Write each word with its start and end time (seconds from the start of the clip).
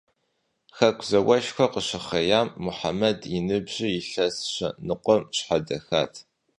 Хэку 0.77 1.05
зауэшхуэр 1.09 1.69
къыщыхъеям, 1.73 2.47
Мухьэмэд 2.63 3.19
и 3.35 3.37
ныбжьыр 3.47 3.91
илъэс 3.99 4.37
щэ 4.53 4.67
ныкъуэм 4.87 5.21
щхьэдэхат. 5.35 6.13